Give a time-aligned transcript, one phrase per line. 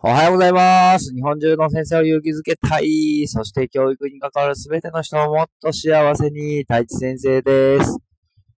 [0.00, 1.12] おはようございます。
[1.12, 3.26] 日本中の先生を勇気づけたい。
[3.26, 7.98] そして教育に関わるすべての人をもっと幸せに、太一先生です。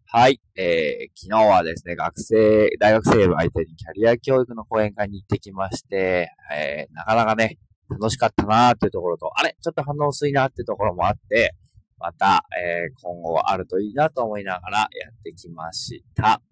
[0.04, 0.38] はい。
[0.54, 7.56] えー、昨日はですね、学生、大学生を相手にキャリア教育の講演会に行ってきまして、えー、なかなかね、
[7.88, 11.54] 楽しかったなーっていうところと、あれちょっと反応薄いなーっていうところもあって、
[11.98, 16.42] また、えー、今後はあるといいなと思いながらやってきました。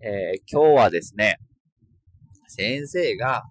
[0.00, 1.38] えー、今日はですね、
[2.48, 3.44] 先生が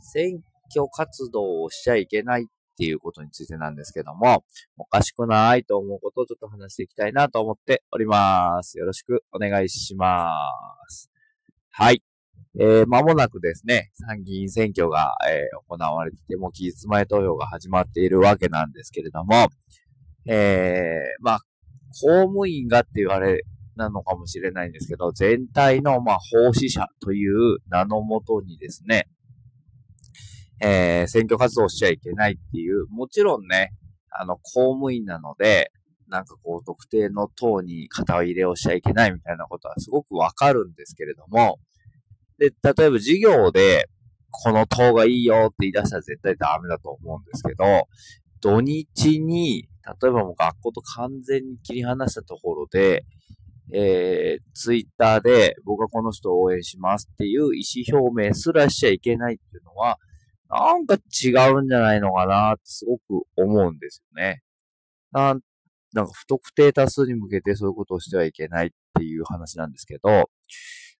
[0.00, 2.44] 選挙活動をしちゃいけないっ
[2.78, 4.44] ていうことについてなんですけども、
[4.76, 8.78] おかしくないと思うことをちょっと話していきたいなと思っております。
[8.78, 10.26] よろしくお願いしま
[10.88, 11.10] す。
[11.70, 12.02] はい。
[12.60, 19.48] えー、間もなくですね、参議院選挙が、えー、行われてて、も期日前投票が始まっているわけなんですけれども、
[20.26, 21.38] えー、まあ、
[22.00, 23.42] 公務員がって言われ
[23.76, 29.08] なのかもしれないんですけど、全体の、まあ、奉仕者という名のもとにですね、
[30.60, 33.72] えー、選挙活動しちゃいけないっていう、もちろんね、
[34.10, 35.72] あの、公務員なので、
[36.08, 41.58] なんかこう、特定の党に肩入れをしちゃいけないみたいなことはすごくわかるんですけれども、
[42.38, 43.88] で、例えば授業で、
[44.30, 47.64] この党がいいよって言い出したら絶対ダメだと思うんですけど、
[48.40, 49.68] 土日に、
[50.02, 53.04] 例えばもう学校と完全に切り離したところで、
[53.72, 59.98] えー、ツイッターで僕はこの人を応援しますっていう意思表明すらしちゃいけないっていうのは、
[60.48, 64.42] なんか違うんじゃないのかなってすごく思うんですよね。
[65.12, 65.40] なん、
[65.92, 70.30] なんか不特定多数に向けてそういうことをしてはいけないっていう話なんですけど、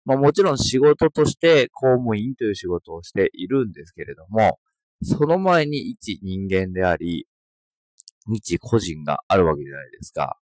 [0.05, 4.59] まあもちろん仕事として公務員という仕事をしているんですけれども、
[5.03, 7.27] その前に一人間であり、
[8.27, 10.39] 日個人があるわけじゃないですか。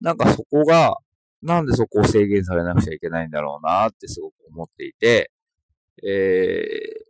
[0.00, 0.96] なんかそこが、
[1.42, 5.30] なんでそこを制限されなくちゃいけないんだろうなってすごく思っていて、
[6.02, 7.05] えー、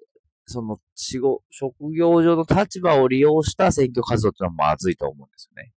[0.47, 5.73] その、仕事、職業上の立場を利用した選挙活動ってのはまずいと思うんですよね。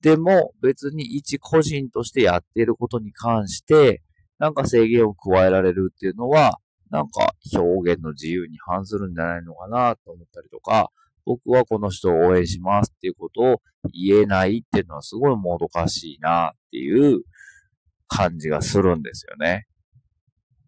[0.00, 4.02] でも、別に一個人としてやっていることに関して、
[4.38, 6.58] なんか制限を加えられるっていうのは、
[6.90, 10.90] なんか表現の自由に反するんじゃないのかなと思ったりとか、
[11.26, 17.22] 僕はこの人を応援しますっていうことを言えないっていうのはすごいもどかしいなっていう
[18.08, 19.66] 感じがするんですよね。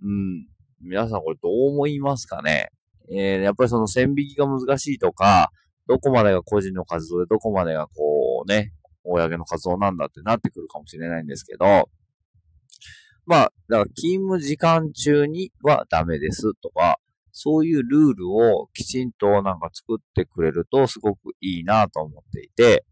[0.02, 0.46] うん。
[0.80, 2.68] 皆さんこれどう思いますかね？
[3.10, 5.50] えー、やっぱりその線引きが難しいとか、
[5.86, 8.72] どこまでが個人の活動でどこまでがこうね、
[9.04, 11.88] 公の活動なんだってなってくるかもしれないんですけど、
[13.24, 16.98] まあ、だから勤務時間中にはダメですとか、
[17.32, 22.84] そういうルールをきちんとなんか作ってくれるとすごくいいなと思っていて、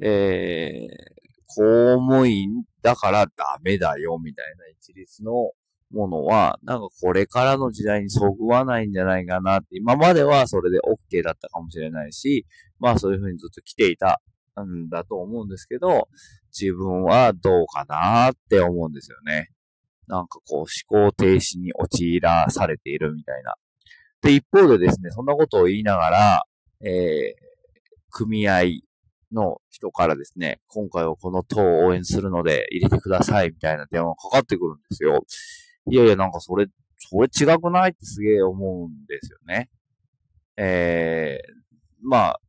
[0.00, 5.52] えー、公務員だからダメだよみたいな一律の
[5.90, 12.46] ものは、なんかこれからの時代にそぐわないんじゃないかなって、今まではそれで OK だったかもしれないし、
[12.78, 14.20] まあそういうふうにずっと来ていた
[14.60, 16.08] んだと思うんですけど、
[16.58, 19.48] 自分はどうかなって思うんですよね。
[20.06, 20.66] なんかこう思
[21.08, 23.54] 考停止に陥らされているみたいな。
[24.22, 26.42] で、一方でですね、そんなことを言いながら、
[26.82, 27.48] えー、
[28.10, 28.62] 組合
[29.32, 35.24] の人からですね、今回はこの党を応援するので入れてくださいみたいな電話がかかってくるんですよ。
[35.90, 36.66] いやいや、なんかそれ、
[36.96, 39.68] それ違くないってすげえ思うんですよね。
[40.56, 41.52] えー、
[42.02, 42.40] まあ、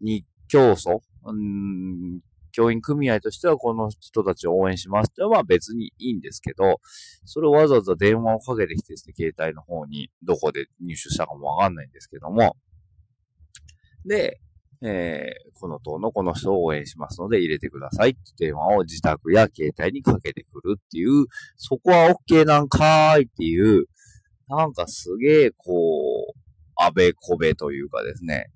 [0.00, 2.20] 日教祖、うん、
[2.52, 6.80] 教員組合としてはこの人たちを応援しますってのは別にいいんですけど、
[7.24, 12.56] それをわざわざ電話をかけてきてですね、携帯の方にどこで入手したかもわかんないんですけども、
[14.04, 14.40] で、
[14.84, 21.26] えー、この党のこの人を応援しますので入れてくださいって電話を自宅や携帯にかけてくるっていう、
[21.56, 23.84] そこは OK なんかーいっていう、
[24.48, 25.74] なんかすげえこ
[26.34, 26.38] う、
[26.76, 28.50] あべこべというかですね、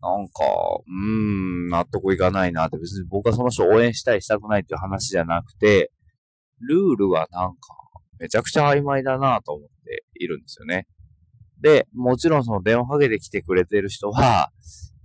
[0.00, 0.42] なんか、
[0.84, 5.92] うーん、納得いかないなって別に僕はその人を応援したいしたくないっていう話じゃなくて、
[6.60, 7.58] ルールはなんか
[8.18, 10.86] めちゃくちゃ曖昧だなと思っているんですよね。
[11.60, 14.50] で、もちろんその電話かけてきてくれてる人は、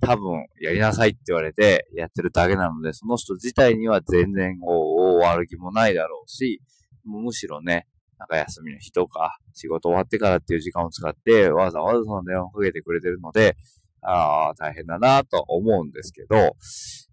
[0.01, 6.61] 多分、やりなさいって言われてやってるだけなので、その人自体には全然こう、悪気もないだろうし、
[7.03, 7.87] むしろね、
[8.19, 13.55] なんか休みの日とか、仕事終わってからっていう時間を使って、わざわざその電話をかけてくれてるので、
[14.01, 16.55] ああ、大変だなと思うんですけど、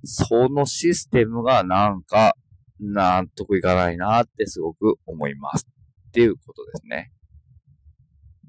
[0.05, 2.35] そのシステムがなんか、
[2.81, 5.67] 納得いかないなってすごく思います。
[6.09, 7.14] っていうことですね。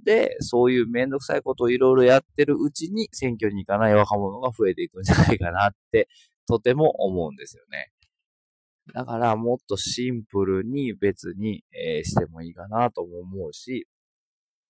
[0.05, 6.07] で、そういうめんどくさいことをいろいろやってるうちに選挙に行かない若者が増えていくんじゃないかなって、
[6.47, 7.91] とても思うんですよね。
[8.93, 13.87] だからもっとシンプルに別に、えー、してもいいかなとも思うし、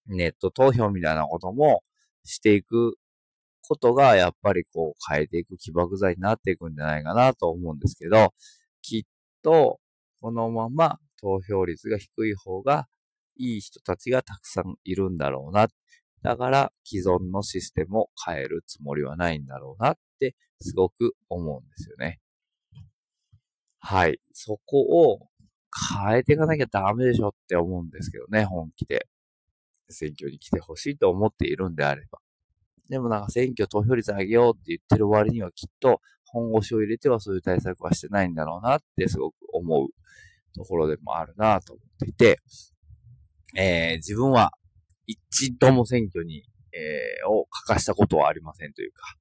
[0.08, 1.84] ネット投票みたいなことも
[2.24, 2.96] していく
[3.68, 8.34] ことが、やっぱりこう変えていく起爆剤になっていくんじゃないかなと思うんですけど、
[8.82, 9.04] きっ
[9.44, 9.80] と、
[10.22, 12.88] このまま投票率が低い方が
[13.38, 15.68] いい人たちがたくさんいるんだろうな。
[16.22, 22.20] だから既存のシステムを変えるつもりはないんだろうなってすごく思うんですよね。
[23.80, 24.20] はい。
[24.34, 24.80] そこ
[25.12, 25.28] を
[26.08, 29.08] 変えていかなきゃダメでしょって思うんですけどね、本気で。
[29.90, 32.20] 選挙に来てほしいと思っているんであれば。
[32.90, 39.90] でもなんか選挙投票率上げようって言ってる割にはきっと本腰を入れてはそういう対策はしてないんだろうなってすごく思う
[40.56, 42.40] ところでもあるなと思っていて、
[43.56, 44.52] えー、自分は
[45.08, 46.44] 一度も選挙に、
[46.74, 49.16] えー、を欠かしたことはありませんというか、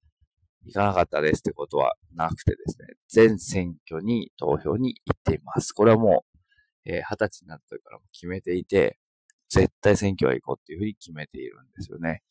[0.65, 5.73] 行かなかったですってことはなくてですね、全選挙に投票に行っています。
[5.73, 6.25] これはも
[6.87, 8.99] う、えー、20歳になったからも決めていて、
[9.49, 12.23] 絶対選挙は行こうっていうふうに決めているんですよね。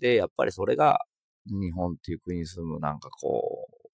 [0.00, 1.00] で、やっぱりそれが
[1.46, 3.88] 日本っていう国に住むなんかこう、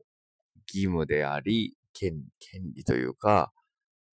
[0.66, 3.52] 義務であり、権権利というか、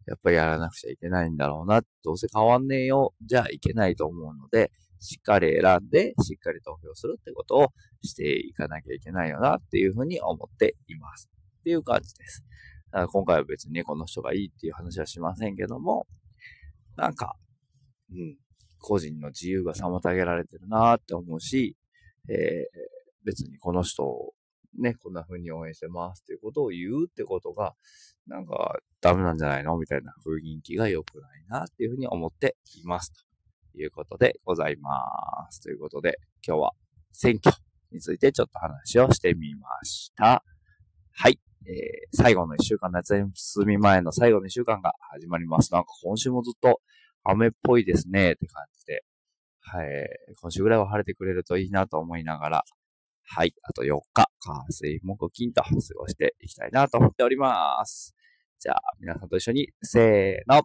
[0.10, 1.84] やっぱりやらなくちゃいけないんだろうな。
[2.04, 3.14] どうせ変わんねえよ。
[3.22, 7.68] じゃあいけないと思うので、しっかり選んで、しっかり投票するってことを
[8.02, 11.30] していかなきゃいけないよなっていうふうに思っています。
[11.60, 12.44] っていう感じです。
[12.92, 16.08] だから今回は別にこの人がいいっていう話はしませんけども、
[16.98, 17.36] なんか、
[18.12, 18.36] うん、
[18.80, 21.78] 個人の自由が妨げられてるなって思うし、
[22.28, 24.34] えー、別にこの人
[24.78, 27.74] ね、こんな風に応援してますっていうことを言うってことが、
[28.28, 33.12] なんかダメなんじゃないのみたいな雰囲気が良くないなっていうふうに思っています。
[33.74, 34.92] ということでございま
[35.50, 35.62] す。
[35.62, 36.72] ということで、今日は
[37.12, 37.56] 選挙
[37.92, 40.44] についてちょっと話をしてみました。
[41.12, 41.40] はい。
[41.66, 45.74] えー、最後の一週間、夏休み前の最後の一週間が始まります。
[45.74, 46.82] なんか今週もずっと
[47.24, 49.04] 雨っぽいですねって感じで、
[49.62, 49.88] はい。
[50.42, 52.64] 今週ぐらいは晴れてくれるといいなと思いながら、
[53.32, 53.54] はい。
[53.62, 58.16] あと4日、火水木金と過ごしていきたいなと思っております。
[58.60, 60.64] じゃあ、皆さんと一緒に、せーの。